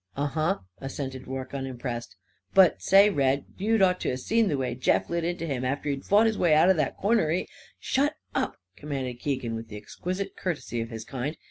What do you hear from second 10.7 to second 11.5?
of his kind.